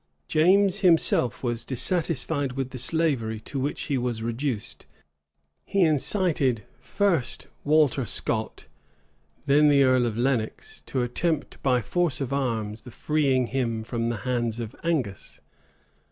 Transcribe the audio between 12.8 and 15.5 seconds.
the freeing him from the hands of Angus.